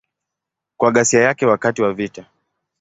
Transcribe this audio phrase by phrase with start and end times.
[0.77, 2.25] Kwa ghasia yake wakati wa vita.